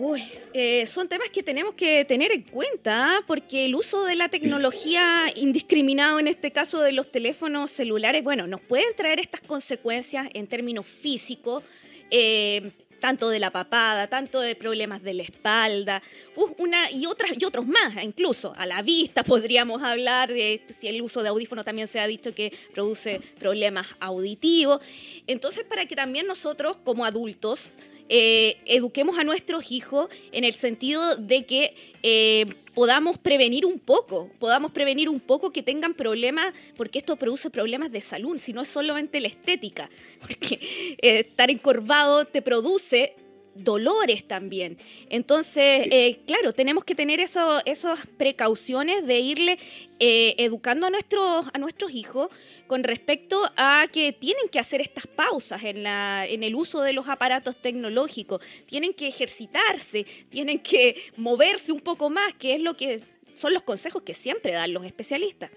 Uy, 0.00 0.22
eh, 0.52 0.86
son 0.86 1.08
temas 1.08 1.28
que 1.30 1.42
tenemos 1.42 1.74
que 1.74 2.04
tener 2.04 2.30
en 2.30 2.42
cuenta, 2.42 3.16
¿ah? 3.16 3.24
porque 3.26 3.64
el 3.64 3.74
uso 3.74 4.04
de 4.04 4.14
la 4.14 4.28
tecnología 4.28 5.24
indiscriminado, 5.34 6.20
en 6.20 6.28
este 6.28 6.52
caso 6.52 6.80
de 6.80 6.92
los 6.92 7.10
teléfonos 7.10 7.72
celulares, 7.72 8.22
bueno, 8.22 8.46
nos 8.46 8.60
pueden 8.60 8.94
traer 8.94 9.18
estas 9.18 9.40
consecuencias 9.40 10.28
en 10.34 10.46
términos 10.46 10.86
físicos, 10.86 11.64
eh, 12.12 12.70
tanto 13.00 13.28
de 13.28 13.40
la 13.40 13.50
papada, 13.50 14.06
tanto 14.06 14.40
de 14.40 14.54
problemas 14.54 15.02
de 15.02 15.14
la 15.14 15.24
espalda, 15.24 16.00
uh, 16.36 16.46
una 16.58 16.92
y 16.92 17.06
otras 17.06 17.32
y 17.36 17.44
otros 17.44 17.66
más, 17.66 18.00
incluso 18.00 18.54
a 18.56 18.66
la 18.66 18.82
vista 18.82 19.24
podríamos 19.24 19.82
hablar 19.82 20.32
de 20.32 20.62
si 20.78 20.86
el 20.86 21.02
uso 21.02 21.24
de 21.24 21.30
audífono 21.30 21.64
también 21.64 21.88
se 21.88 21.98
ha 21.98 22.06
dicho 22.06 22.32
que 22.32 22.52
produce 22.72 23.20
problemas 23.40 23.88
auditivos. 23.98 24.80
Entonces, 25.26 25.64
para 25.64 25.86
que 25.86 25.96
también 25.96 26.28
nosotros 26.28 26.76
como 26.84 27.04
adultos 27.04 27.72
eh, 28.08 28.56
eduquemos 28.66 29.18
a 29.18 29.24
nuestros 29.24 29.70
hijos 29.70 30.08
en 30.32 30.44
el 30.44 30.52
sentido 30.52 31.16
de 31.16 31.44
que 31.44 31.74
eh, 32.02 32.46
podamos 32.74 33.18
prevenir 33.18 33.66
un 33.66 33.78
poco, 33.78 34.30
podamos 34.38 34.70
prevenir 34.72 35.08
un 35.08 35.20
poco 35.20 35.50
que 35.50 35.62
tengan 35.62 35.94
problemas, 35.94 36.54
porque 36.76 36.98
esto 36.98 37.16
produce 37.16 37.50
problemas 37.50 37.90
de 37.92 38.00
salud, 38.00 38.38
si 38.38 38.52
no 38.52 38.62
es 38.62 38.68
solamente 38.68 39.20
la 39.20 39.28
estética, 39.28 39.90
porque 40.20 40.96
eh, 41.02 41.20
estar 41.20 41.50
encorvado 41.50 42.24
te 42.24 42.40
produce 42.40 43.14
dolores 43.54 44.24
también. 44.26 44.78
Entonces, 45.10 45.86
eh, 45.90 46.20
claro, 46.26 46.52
tenemos 46.52 46.84
que 46.84 46.94
tener 46.94 47.20
eso, 47.20 47.60
esas 47.64 48.06
precauciones 48.16 49.06
de 49.06 49.20
irle 49.20 49.58
eh, 49.98 50.34
educando 50.38 50.86
a 50.86 50.90
nuestros, 50.90 51.46
a 51.52 51.58
nuestros 51.58 51.92
hijos 51.92 52.28
con 52.66 52.84
respecto 52.84 53.50
a 53.56 53.86
que 53.92 54.12
tienen 54.12 54.48
que 54.48 54.58
hacer 54.58 54.80
estas 54.80 55.06
pausas 55.06 55.64
en, 55.64 55.82
la, 55.82 56.26
en 56.26 56.42
el 56.42 56.54
uso 56.54 56.80
de 56.82 56.92
los 56.92 57.08
aparatos 57.08 57.56
tecnológicos, 57.56 58.40
tienen 58.66 58.92
que 58.92 59.08
ejercitarse, 59.08 60.04
tienen 60.28 60.60
que 60.60 60.96
moverse 61.16 61.72
un 61.72 61.80
poco 61.80 62.10
más, 62.10 62.34
que 62.34 62.54
es 62.54 62.60
lo 62.60 62.76
que 62.76 63.02
son 63.36 63.54
los 63.54 63.62
consejos 63.62 64.02
que 64.02 64.14
siempre 64.14 64.52
dan 64.52 64.72
los 64.72 64.84
especialistas. 64.84 65.50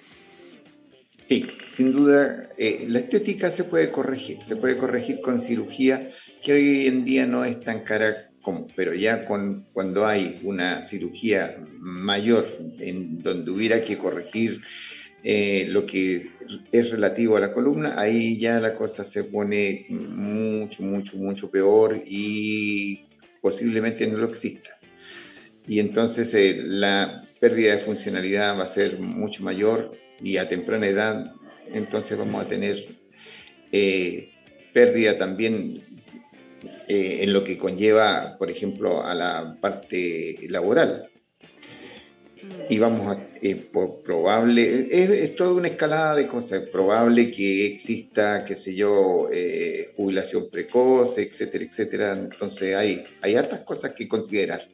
Sí, 1.27 1.47
sin 1.65 1.93
duda, 1.93 2.49
eh, 2.57 2.85
la 2.89 2.99
estética 2.99 3.51
se 3.51 3.63
puede 3.63 3.89
corregir, 3.89 4.41
se 4.41 4.57
puede 4.57 4.77
corregir 4.77 5.21
con 5.21 5.39
cirugía 5.39 6.11
que 6.43 6.53
hoy 6.53 6.87
en 6.87 7.05
día 7.05 7.25
no 7.25 7.45
es 7.45 7.61
tan 7.61 7.83
cara 7.83 8.31
como, 8.41 8.67
pero 8.75 8.93
ya 8.93 9.25
con, 9.25 9.67
cuando 9.71 10.05
hay 10.05 10.39
una 10.43 10.81
cirugía 10.81 11.63
mayor 11.79 12.45
en 12.79 13.21
donde 13.21 13.51
hubiera 13.51 13.81
que 13.81 13.97
corregir 13.97 14.61
eh, 15.23 15.67
lo 15.69 15.85
que 15.85 16.31
es 16.71 16.89
relativo 16.89 17.37
a 17.37 17.39
la 17.39 17.53
columna, 17.53 17.99
ahí 17.99 18.39
ya 18.39 18.59
la 18.59 18.73
cosa 18.73 19.03
se 19.03 19.23
pone 19.23 19.85
mucho, 19.89 20.81
mucho, 20.81 21.17
mucho 21.17 21.51
peor 21.51 22.01
y 22.05 23.05
posiblemente 23.39 24.07
no 24.07 24.17
lo 24.17 24.27
exista. 24.27 24.71
Y 25.67 25.79
entonces 25.79 26.33
eh, 26.33 26.59
la 26.63 27.29
pérdida 27.39 27.75
de 27.75 27.81
funcionalidad 27.81 28.57
va 28.57 28.63
a 28.63 28.67
ser 28.67 28.99
mucho 28.99 29.43
mayor 29.43 29.95
y 30.23 30.37
a 30.37 30.47
temprana 30.47 30.87
edad 30.87 31.33
entonces 31.73 32.17
vamos 32.17 32.43
a 32.43 32.47
tener 32.47 32.85
eh, 33.71 34.31
pérdida 34.73 35.17
también 35.17 35.83
eh, 36.87 37.19
en 37.23 37.33
lo 37.33 37.43
que 37.43 37.57
conlleva, 37.57 38.35
por 38.37 38.51
ejemplo, 38.51 39.03
a 39.03 39.15
la 39.15 39.57
parte 39.59 40.37
laboral. 40.49 41.09
Y 42.69 42.79
vamos 42.79 43.15
a, 43.15 43.21
eh, 43.41 43.55
por 43.55 44.01
probable, 44.03 44.87
es, 44.91 45.09
es, 45.09 45.35
toda 45.35 45.53
una 45.53 45.69
escalada 45.69 46.15
de 46.15 46.27
cosas, 46.27 46.61
probable 46.69 47.31
que 47.31 47.65
exista, 47.67 48.43
qué 48.45 48.55
sé 48.55 48.75
yo, 48.75 49.29
eh, 49.31 49.91
jubilación 49.95 50.49
precoz, 50.49 51.17
etcétera, 51.17 51.63
etcétera. 51.63 52.11
Entonces 52.13 52.75
hay, 52.75 53.03
hay 53.21 53.35
hartas 53.35 53.59
cosas 53.59 53.93
que 53.93 54.07
considerar. 54.07 54.67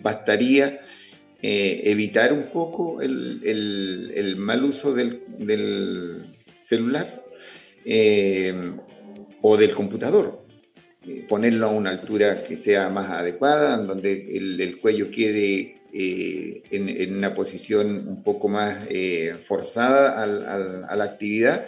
Bastaría 0.00 0.80
eh, 1.42 1.82
evitar 1.84 2.32
un 2.32 2.50
poco 2.50 3.00
el, 3.00 3.40
el, 3.44 4.12
el 4.14 4.36
mal 4.36 4.64
uso 4.64 4.92
del, 4.94 5.22
del 5.38 6.24
celular 6.46 7.24
eh, 7.84 8.54
o 9.40 9.56
del 9.56 9.72
computador. 9.72 10.44
Eh, 11.06 11.24
ponerlo 11.26 11.66
a 11.66 11.70
una 11.70 11.90
altura 11.90 12.44
que 12.44 12.56
sea 12.58 12.90
más 12.90 13.10
adecuada, 13.10 13.80
en 13.80 13.86
donde 13.86 14.36
el, 14.36 14.60
el 14.60 14.78
cuello 14.78 15.10
quede 15.10 15.76
en, 15.92 16.88
en, 16.88 17.16
una 17.16 17.34
posición 17.34 18.06
un 18.06 18.22
poco 18.22 18.48
más 18.48 18.86
forzada 19.42 20.22
al, 20.22 20.46
al, 20.46 20.84
a 20.84 20.94
la 20.94 21.04
actividad. 21.04 21.66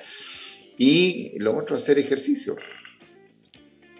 Y 0.78 1.38
lo 1.38 1.56
otro, 1.56 1.76
hacer 1.76 1.98
ejercicio. 1.98 2.56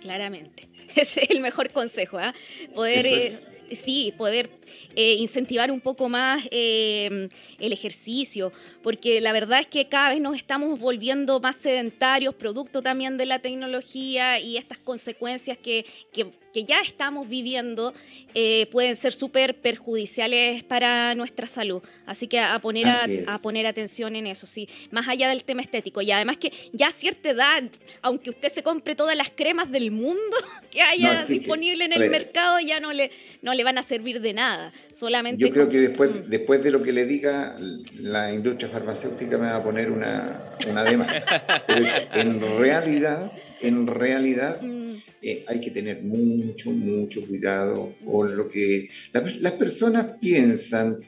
Claramente. 0.01 0.69
Ese 0.95 1.21
es 1.25 1.31
el 1.31 1.41
mejor 1.41 1.71
consejo, 1.71 2.21
¿eh? 2.21 2.33
Poder 2.75 3.07
es 3.07 3.47
sí, 3.75 4.13
poder 4.17 4.51
eh, 4.95 5.15
incentivar 5.15 5.71
un 5.71 5.81
poco 5.81 6.09
más 6.09 6.43
eh, 6.51 7.29
el 7.59 7.73
ejercicio, 7.73 8.53
porque 8.83 9.21
la 9.21 9.33
verdad 9.33 9.61
es 9.61 9.67
que 9.67 9.89
cada 9.89 10.11
vez 10.11 10.21
nos 10.21 10.37
estamos 10.37 10.79
volviendo 10.79 11.41
más 11.41 11.57
sedentarios, 11.57 12.35
producto 12.35 12.83
también 12.83 13.17
de 13.17 13.27
la 13.27 13.39
tecnología 13.39 14.39
y 14.39 14.57
estas 14.57 14.79
consecuencias 14.79 15.57
que, 15.59 15.87
que, 16.13 16.27
que 16.53 16.65
ya 16.65 16.81
estamos 16.81 17.29
viviendo 17.29 17.95
eh, 18.35 18.67
pueden 18.71 18.97
ser 18.97 19.13
súper 19.13 19.61
perjudiciales 19.61 20.63
para 20.63 21.15
nuestra 21.15 21.47
salud. 21.47 21.83
Así 22.07 22.29
que 22.29 22.39
a 22.39 22.59
poner, 22.59 22.87
a, 22.87 23.07
a, 23.29 23.39
poner 23.39 23.67
atención 23.67 24.17
en 24.17 24.27
eso, 24.27 24.47
sí, 24.47 24.69
más 24.91 25.09
allá 25.09 25.29
del 25.29 25.45
tema 25.45 25.63
estético. 25.63 26.03
Y 26.03 26.11
además 26.11 26.37
que 26.37 26.53
ya 26.73 26.89
a 26.89 26.93
cierta 26.93 27.31
edad, 27.31 27.63
aunque 28.03 28.31
usted 28.31 28.53
se 28.53 28.63
compre 28.63 28.95
todas 28.95 29.17
las 29.17 29.31
cremas 29.31 29.71
del 29.71 29.91
mundo 29.91 30.37
que 30.71 30.83
haya 30.83 31.21
no, 31.21 31.27
disponible 31.27 31.85
en 31.85 31.93
el 31.93 32.11
mercado, 32.11 32.61
ya 32.61 32.81
no 32.81 32.93
le, 32.93 33.11
no 33.43 33.55
le 33.55 33.62
van 33.65 33.79
a 33.79 33.83
servir 33.83 34.21
de 34.21 34.33
nada. 34.33 34.73
Solamente 34.93 35.43
Yo 35.43 35.51
creo 35.51 35.65
con... 35.65 35.73
que 35.73 35.81
después, 35.81 36.29
después 36.29 36.63
de 36.63 36.71
lo 36.71 36.83
que 36.83 36.93
le 36.93 37.07
diga, 37.07 37.57
la 37.95 38.33
industria 38.33 38.69
farmacéutica 38.69 39.39
me 39.39 39.47
va 39.47 39.57
a 39.57 39.65
poner 39.65 39.91
una, 39.91 40.57
una 40.69 40.85
demanda. 40.85 41.63
Pero 41.67 41.87
en 42.15 42.41
realidad, 42.59 43.33
en 43.61 43.87
realidad, 43.87 44.61
mm. 44.61 44.93
eh, 45.23 45.45
hay 45.49 45.61
que 45.61 45.71
tener 45.71 46.03
mucho, 46.03 46.71
mucho 46.71 47.27
cuidado 47.27 47.95
con 48.05 48.37
lo 48.37 48.49
que... 48.49 48.89
La, 49.13 49.23
las 49.39 49.53
personas 49.53 50.19
piensan 50.21 51.01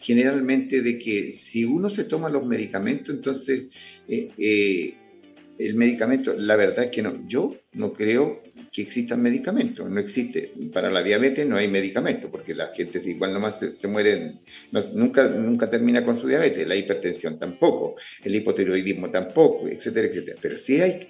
generalmente 0.00 0.82
de 0.82 0.98
que 0.98 1.30
si 1.32 1.64
uno 1.64 1.90
se 1.90 2.04
toma 2.04 2.28
los 2.28 2.46
medicamentos, 2.46 3.14
entonces 3.14 3.68
eh, 4.08 4.28
eh, 4.38 4.94
el 5.58 5.74
medicamento, 5.74 6.34
la 6.34 6.56
verdad 6.56 6.84
es 6.84 6.90
que 6.90 7.02
no, 7.02 7.26
yo 7.26 7.56
no 7.72 7.92
creo 7.92 8.42
que 8.72 8.82
existan 8.82 9.22
medicamentos, 9.22 9.88
no 9.88 10.00
existe. 10.00 10.52
Para 10.72 10.90
la 10.90 11.02
diabetes 11.02 11.46
no 11.46 11.56
hay 11.56 11.68
medicamento, 11.68 12.30
porque 12.30 12.54
la 12.54 12.68
gente 12.74 13.00
igual 13.06 13.32
nomás 13.32 13.58
se, 13.72 13.88
muere, 13.88 14.34
nunca, 14.92 15.28
nunca 15.28 15.70
termina 15.70 16.04
con 16.04 16.14
su 16.14 16.28
diabetes, 16.28 16.66
la 16.66 16.76
hipertensión 16.76 17.38
tampoco, 17.38 17.96
el 18.22 18.34
hipotiroidismo 18.34 19.10
tampoco, 19.10 19.66
etcétera, 19.68 20.08
etcétera. 20.08 20.38
Pero 20.42 20.58
sí 20.58 20.80
hay, 20.80 21.08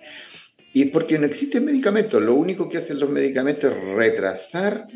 y 0.72 0.82
es 0.82 0.90
porque 0.90 1.18
no 1.18 1.26
existe 1.26 1.60
medicamento, 1.60 2.20
lo 2.20 2.34
único 2.34 2.68
que 2.68 2.78
hacen 2.78 3.00
los 3.00 3.10
medicamentos 3.10 3.72
es 3.72 3.82
retrasar 3.94 4.86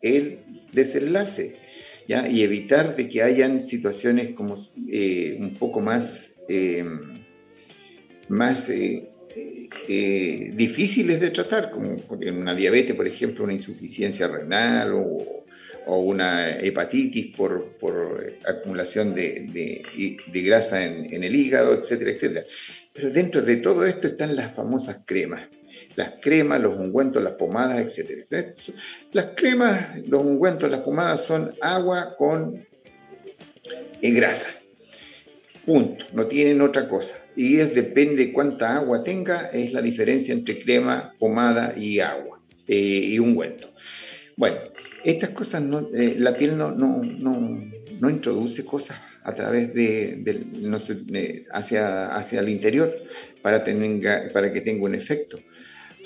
el 0.00 0.38
desenlace. 0.72 1.66
¿Ya? 2.08 2.28
y 2.28 2.44
evitar 2.44 2.94
de 2.94 3.08
que 3.08 3.24
hayan 3.24 3.66
situaciones 3.66 4.30
como 4.30 4.54
eh, 4.88 5.38
un 5.40 5.54
poco 5.54 5.80
más, 5.80 6.36
eh, 6.48 6.84
más 8.28 8.68
eh, 8.70 9.08
eh, 9.88 10.52
difíciles 10.54 11.20
de 11.20 11.30
tratar, 11.30 11.70
como 11.70 11.96
en 12.20 12.36
una 12.38 12.54
diabetes, 12.54 12.94
por 12.94 13.06
ejemplo, 13.06 13.44
una 13.44 13.52
insuficiencia 13.52 14.26
renal 14.26 14.92
o, 14.94 15.44
una 15.86 16.50
hepatitis 16.58 17.36
por, 17.36 17.76
acumulación 18.44 19.14
de, 19.14 19.84
grasa 20.44 20.84
en, 20.84 21.22
el 21.22 21.36
hígado, 21.36 21.74
etcétera, 21.74 22.10
etcétera. 22.10 22.44
Pero 22.92 23.10
dentro 23.10 23.42
de 23.42 23.58
todo 23.58 23.84
esto 23.84 24.08
están 24.08 24.34
las 24.34 24.52
famosas 24.52 25.04
cremas. 25.06 25.42
Las 25.94 26.14
cremas, 26.20 26.60
los 26.60 26.76
ungüentos, 26.76 27.22
las 27.22 27.34
pomadas, 27.34 27.78
etcétera. 27.78 28.22
Las 29.12 29.26
cremas, 29.36 30.06
los 30.08 30.24
ungüentos, 30.24 30.68
las 30.70 30.80
pomadas 30.80 31.24
son 31.24 31.54
agua 31.60 32.16
con 32.18 32.66
eh, 34.02 34.10
grasa. 34.10 34.65
Punto. 35.66 36.06
No 36.12 36.26
tienen 36.26 36.60
otra 36.60 36.88
cosa 36.88 37.16
y 37.34 37.58
es 37.58 37.74
depende 37.74 38.32
cuánta 38.32 38.76
agua 38.76 39.02
tenga, 39.02 39.50
es 39.52 39.72
la 39.72 39.82
diferencia 39.82 40.32
entre 40.32 40.60
crema, 40.60 41.12
pomada 41.18 41.76
y 41.76 41.98
agua 41.98 42.40
eh, 42.68 42.76
y 42.76 43.18
ungüento. 43.18 43.68
Bueno, 44.36 44.58
estas 45.04 45.30
cosas, 45.30 45.62
no, 45.62 45.88
eh, 45.92 46.14
la 46.18 46.36
piel 46.36 46.56
no, 46.56 46.70
no, 46.70 47.02
no, 47.02 47.68
no, 48.00 48.10
introduce 48.10 48.64
cosas 48.64 48.98
a 49.24 49.34
través 49.34 49.74
de, 49.74 50.46
no 50.52 50.78
sé, 50.78 51.44
hacia, 51.52 52.14
hacia 52.14 52.40
el 52.40 52.48
interior 52.48 52.96
para, 53.42 53.64
tener, 53.64 54.32
para 54.32 54.52
que 54.52 54.60
tenga 54.60 54.84
un 54.84 54.94
efecto 54.94 55.40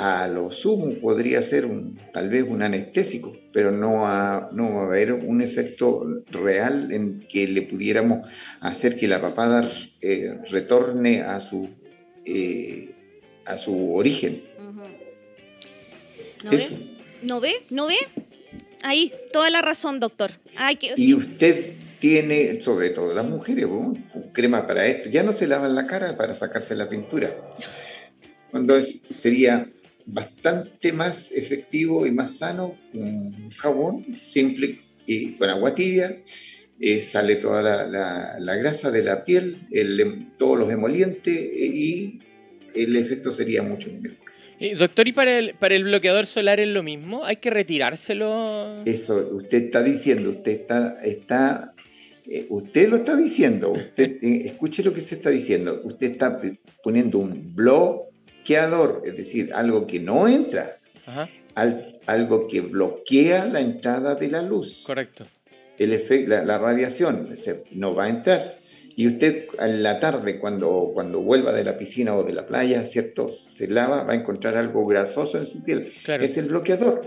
a 0.01 0.27
lo 0.29 0.51
sumo 0.51 0.95
podría 0.95 1.43
ser 1.43 1.67
un, 1.67 1.95
tal 2.15 2.31
vez 2.31 2.45
un 2.49 2.63
anestésico, 2.63 3.37
pero 3.53 3.71
no, 3.71 4.07
a, 4.07 4.49
no 4.51 4.77
va 4.77 4.85
a 4.85 4.87
haber 4.87 5.13
un 5.13 5.43
efecto 5.43 6.23
real 6.31 6.91
en 6.91 7.21
que 7.29 7.47
le 7.47 7.61
pudiéramos 7.61 8.27
hacer 8.61 8.97
que 8.97 9.07
la 9.07 9.21
papada 9.21 9.71
eh, 10.01 10.39
retorne 10.51 11.21
a 11.21 11.39
su, 11.43 11.69
eh, 12.25 12.95
a 13.45 13.59
su 13.59 13.95
origen. 13.95 14.43
¿No, 16.45 16.51
Ve? 16.51 16.67
¿No 17.21 17.41
ve? 17.41 17.53
¿No 17.69 17.87
ve? 17.87 17.99
Ahí, 18.83 19.13
toda 19.35 19.51
la 19.51 19.61
razón, 19.61 20.01
doctor. 20.01 20.31
y 20.97 21.13
usted 21.13 21.75
tiene, 21.99 22.63
sobre 22.63 22.89
todo 22.89 23.13
las 23.13 23.27
mujeres, 23.27 23.67
crema 24.33 24.67
para 24.67 24.87
esto. 24.87 25.11
Ya 25.11 25.23
no 25.23 25.35
se 25.35 25.47
lavan 25.47 25.75
la 25.75 25.87
cara 25.87 26.17
para 26.17 26.35
sacarse 26.35 26.75
la 26.75 26.89
pintura. 26.89 27.31
Cuando 28.51 28.75
es, 28.79 29.03
sería 29.13 29.69
bastante 30.07 30.93
más 30.93 31.33
efectivo 31.33 32.07
y 32.07 32.11
más 32.11 32.39
sano 32.39 32.79
un 32.95 33.51
jabón 33.51 34.07
simple 34.29 34.79
y 35.07 35.33
con 35.33 35.51
agua 35.51 35.75
tibia. 35.75 36.17
Eh, 36.83 37.01
sale 37.01 37.37
toda 37.37 37.63
la, 37.87 38.57
grasa 38.57 38.91
de 38.91 39.03
la 39.03 39.25
piel, 39.25 39.67
el, 39.71 40.29
todos 40.39 40.59
los 40.59 40.73
emolientes 40.73 41.37
eh, 41.37 41.67
y 41.67 42.21
el 42.75 42.97
efecto 42.97 43.31
sería 43.33 43.63
mucho 43.63 43.91
mejor. 44.01 44.19
doctor, 44.79 45.07
¿y 45.07 45.13
para 45.13 45.39
el, 45.39 45.55
para 45.57 45.75
el 45.75 45.85
bloqueador 45.85 46.27
solar 46.27 46.59
es 46.59 46.69
lo 46.69 46.83
mismo? 46.83 47.27
¿Hay 47.27 47.37
que 47.37 47.51
retirárselo? 47.51 48.83
Eso, 48.87 49.29
usted 49.33 49.65
está 49.65 49.83
diciendo, 49.83 50.31
usted 50.31 50.53
está, 50.53 50.99
está 51.03 51.75
eh, 52.33 52.47
usted 52.49 52.89
lo 52.89 52.97
está 52.97 53.17
diciendo, 53.17 53.73
usted 53.73 54.19
escuche 54.23 54.85
lo 54.85 54.95
que 54.95 55.01
se 55.01 55.17
está 55.17 55.31
diciendo, 55.31 55.81
usted 55.83 56.13
está 56.13 56.41
poniendo 56.81 57.19
un 57.19 57.57
blog 57.57 58.10
es 59.05 59.17
decir, 59.17 59.53
algo 59.55 59.87
que 59.87 60.01
no 60.01 60.27
entra, 60.27 60.77
algo 62.07 62.49
que 62.49 62.61
bloquea 62.61 63.47
la 63.47 63.61
entrada 63.61 64.15
de 64.15 64.29
la 64.29 64.43
luz. 64.43 64.85
Correcto. 64.87 65.27
El 65.79 65.93
efecto, 65.93 66.31
la, 66.45 66.59
radiación 66.59 67.33
no 67.73 67.95
va 67.95 68.05
a 68.05 68.09
entrar. 68.09 68.59
Y 68.97 69.07
usted 69.07 69.47
en 69.59 69.83
la 69.83 69.99
tarde, 69.99 70.39
cuando, 70.39 70.91
cuando 70.93 71.23
vuelva 71.23 71.53
de 71.53 71.65
la 71.65 71.79
piscina 71.79 72.15
o 72.17 72.25
de 72.25 72.35
la 72.35 72.47
playa, 72.47 72.85
¿cierto? 72.85 73.31
Se 73.31 73.67
lava, 73.67 74.03
va 74.03 74.13
a 74.13 74.17
encontrar 74.17 74.57
algo 74.57 74.85
grasoso 74.85 75.39
en 75.39 75.47
su 75.47 75.63
piel. 75.63 75.93
Es 76.07 76.37
el 76.37 76.47
bloqueador. 76.47 77.07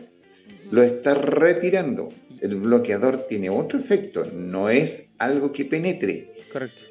Lo 0.71 0.81
está 0.81 1.13
retirando. 1.13 2.09
El 2.41 2.55
bloqueador 2.55 3.27
tiene 3.27 3.49
otro 3.49 3.79
efecto, 3.79 4.25
no 4.33 4.69
es 4.69 5.13
algo 5.17 5.53
que 5.53 5.65
penetre. 5.65 6.33
Correcto. 6.51 6.83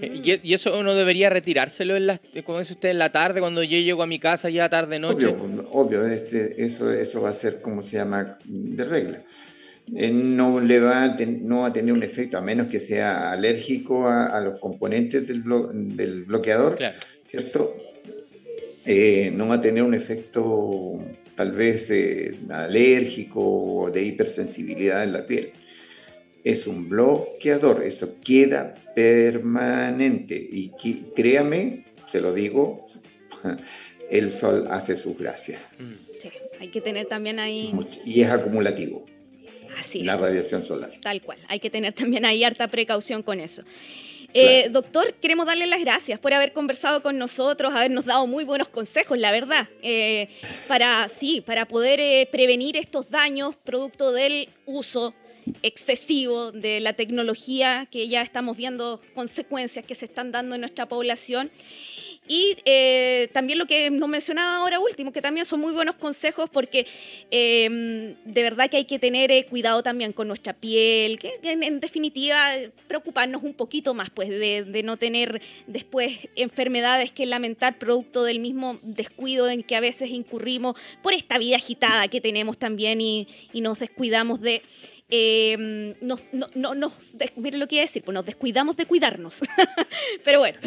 Eh, 0.00 0.40
y, 0.42 0.52
eso 0.54 0.78
uno 0.78 0.94
debería 0.94 1.30
retirárselo, 1.30 1.96
en 1.96 2.06
la, 2.06 2.20
como 2.44 2.58
dice 2.58 2.74
usted, 2.74 2.90
en 2.90 2.98
la 2.98 3.10
tarde, 3.10 3.40
cuando 3.40 3.62
yo 3.62 3.78
llego 3.78 4.02
a 4.02 4.06
mi 4.06 4.18
casa 4.18 4.50
ya 4.50 4.68
tarde, 4.68 4.98
noche. 4.98 5.26
Obvio, 5.26 5.68
obvio 5.72 6.06
este, 6.06 6.64
eso, 6.64 6.92
eso 6.92 7.22
va 7.22 7.30
a 7.30 7.34
ser, 7.34 7.60
como 7.60 7.82
se 7.82 7.96
llama, 7.96 8.38
de 8.44 8.84
regla. 8.84 9.22
Eh, 9.94 10.10
no, 10.10 10.60
le 10.60 10.78
va 10.80 11.02
a 11.02 11.16
no 11.18 11.60
va 11.60 11.68
a 11.68 11.72
tener 11.72 11.92
un 11.92 12.02
efecto, 12.02 12.38
a 12.38 12.40
menos 12.40 12.68
que 12.68 12.80
sea 12.80 13.32
alérgico 13.32 14.08
a, 14.08 14.40
los 14.40 14.60
componentes 14.60 15.26
del, 15.26 15.42
del 15.96 16.24
bloqueador, 16.24 16.78
¿cierto? 17.24 17.76
Eh, 18.86 19.32
no 19.34 19.48
va 19.48 19.56
a 19.56 19.60
tener 19.60 19.82
un 19.82 19.94
efecto 19.94 20.98
tal 21.34 21.52
vez 21.52 21.92
alérgico 22.50 23.40
o 23.40 23.90
de 23.90 24.02
hipersensibilidad 24.04 25.02
en 25.02 25.12
la 25.12 25.26
piel 25.26 25.52
es 26.44 26.66
un 26.66 26.88
bloqueador, 26.88 27.82
eso 27.84 28.16
queda 28.24 28.74
permanente. 28.94 30.34
Y 30.34 30.70
créame, 31.14 31.86
se 32.08 32.20
lo 32.20 32.32
digo, 32.32 32.86
el 34.10 34.30
sol 34.30 34.66
hace 34.70 34.96
sus 34.96 35.16
gracias. 35.18 35.60
Sí, 36.20 36.30
hay 36.58 36.68
que 36.68 36.80
tener 36.80 37.06
también 37.06 37.38
ahí... 37.38 37.72
Y 38.04 38.22
es 38.22 38.30
acumulativo. 38.30 39.06
Así 39.78 40.02
La 40.02 40.16
radiación 40.16 40.62
solar. 40.62 40.90
Tal 41.00 41.22
cual, 41.22 41.38
hay 41.48 41.60
que 41.60 41.70
tener 41.70 41.92
también 41.92 42.24
ahí 42.24 42.42
harta 42.44 42.68
precaución 42.68 43.22
con 43.22 43.40
eso. 43.40 43.62
Eh, 44.32 44.68
doctor, 44.70 45.14
queremos 45.14 45.46
darle 45.46 45.66
las 45.66 45.80
gracias 45.80 46.20
por 46.20 46.32
haber 46.32 46.52
conversado 46.52 47.02
con 47.02 47.18
nosotros, 47.18 47.72
habernos 47.74 48.04
dado 48.04 48.28
muy 48.28 48.44
buenos 48.44 48.68
consejos, 48.68 49.18
la 49.18 49.32
verdad, 49.32 49.68
eh, 49.82 50.28
para 50.68 51.08
sí, 51.08 51.40
para 51.40 51.66
poder 51.66 51.98
eh, 51.98 52.28
prevenir 52.30 52.76
estos 52.76 53.10
daños 53.10 53.56
producto 53.56 54.12
del 54.12 54.48
uso 54.66 55.14
excesivo 55.62 56.52
de 56.52 56.80
la 56.80 56.92
tecnología, 56.92 57.86
que 57.90 58.08
ya 58.08 58.22
estamos 58.22 58.56
viendo 58.56 59.00
consecuencias 59.14 59.84
que 59.84 59.94
se 59.94 60.06
están 60.06 60.32
dando 60.32 60.54
en 60.54 60.62
nuestra 60.62 60.86
población. 60.86 61.50
Y 62.32 62.56
eh, 62.64 63.28
también 63.32 63.58
lo 63.58 63.66
que 63.66 63.90
nos 63.90 64.08
mencionaba 64.08 64.58
ahora 64.58 64.78
último, 64.78 65.10
que 65.10 65.20
también 65.20 65.44
son 65.44 65.58
muy 65.58 65.72
buenos 65.72 65.96
consejos 65.96 66.48
porque 66.48 66.86
em, 67.32 68.14
de 68.24 68.42
verdad 68.44 68.70
que 68.70 68.76
hay 68.76 68.84
que 68.84 69.00
tener 69.00 69.32
eh, 69.32 69.46
cuidado 69.46 69.82
también 69.82 70.12
con 70.12 70.28
nuestra 70.28 70.52
piel, 70.52 71.18
que, 71.18 71.40
en, 71.42 71.80
definitiva 71.80 72.50
preocuparnos 72.86 73.42
un 73.42 73.52
poquito 73.52 73.94
más 73.94 74.10
pues 74.10 74.28
de, 74.28 74.82
no 74.84 74.96
tener 74.96 75.42
después 75.66 76.20
enfermedades 76.36 77.10
que 77.10 77.26
lamentar 77.26 77.78
producto 77.78 78.22
del 78.22 78.38
mismo 78.38 78.78
descuido 78.82 79.48
en 79.48 79.64
que 79.64 79.74
a 79.74 79.80
veces 79.80 80.10
incurrimos 80.10 80.76
por 81.02 81.14
esta 81.14 81.36
vida 81.36 81.56
agitada 81.56 82.06
que 82.06 82.20
tenemos 82.20 82.58
también 82.58 83.00
y 83.00 83.26
nos 83.54 83.80
descuidamos 83.80 84.40
de 84.40 84.62
eh, 85.10 85.94
nos, 86.00 86.22
no, 86.32 86.48
no, 86.54 86.74
nos, 86.74 86.92
lo 87.14 87.68
que 87.68 87.74
iba 87.76 87.82
a 87.82 87.86
decir, 87.86 88.02
pues 88.02 88.14
nos 88.14 88.24
descuidamos 88.24 88.76
de 88.76 88.86
cuidarnos. 88.86 89.40
pero 90.24 90.40
bueno, 90.40 90.58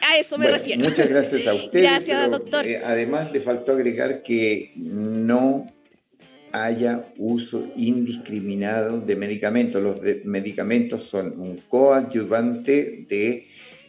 a 0.00 0.18
eso 0.18 0.38
me 0.38 0.48
refiero. 0.48 0.82
Muchas 0.82 1.08
gracias 1.08 1.46
a 1.46 1.54
usted. 1.54 1.80
Gracias, 1.80 2.30
doctor. 2.30 2.66
Eh, 2.66 2.80
además, 2.84 3.32
le 3.32 3.40
faltó 3.40 3.72
agregar 3.72 4.22
que 4.22 4.72
no 4.76 5.66
haya 6.52 7.06
uso 7.16 7.70
indiscriminado 7.76 9.00
de 9.00 9.16
medicamentos. 9.16 9.82
Los 9.82 10.00
medicamentos 10.24 11.04
son 11.04 11.40
un 11.40 11.56
coadyuvante 11.56 13.06
de 13.08 13.46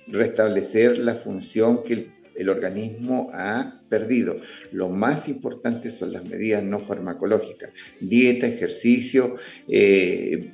restablecer 0.07 0.97
la 0.97 1.15
función 1.15 1.83
que 1.83 1.93
el 1.93 2.11
el 2.41 2.49
organismo 2.49 3.30
ha 3.34 3.82
perdido. 3.89 4.38
Lo 4.71 4.89
más 4.89 5.27
importante 5.30 5.89
son 5.89 6.13
las 6.13 6.25
medidas 6.25 6.63
no 6.63 6.80
farmacológicas, 6.80 7.71
dieta, 7.99 8.47
ejercicio, 8.47 9.36
eh, 9.67 10.51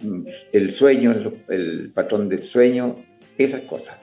el 0.53 0.71
sueño, 0.71 1.13
el 1.49 1.91
patrón 1.93 2.29
del 2.29 2.43
sueño, 2.43 3.03
esas 3.37 3.61
cosas. 3.61 3.97